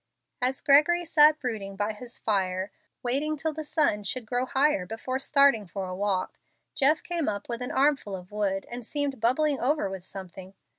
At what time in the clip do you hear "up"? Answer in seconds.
7.29-7.47